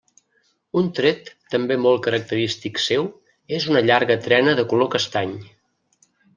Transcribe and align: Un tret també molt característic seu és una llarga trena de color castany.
Un 0.79 0.87
tret 0.99 1.29
també 1.55 1.77
molt 1.83 2.01
característic 2.07 2.83
seu 2.87 3.07
és 3.61 3.69
una 3.75 3.87
llarga 3.91 4.21
trena 4.29 4.59
de 4.63 4.67
color 4.75 4.93
castany. 4.99 5.41